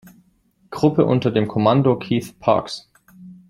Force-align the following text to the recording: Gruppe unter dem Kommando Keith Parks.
Gruppe 0.71 1.05
unter 1.05 1.29
dem 1.29 1.47
Kommando 1.47 1.95
Keith 1.99 2.39
Parks. 2.39 2.89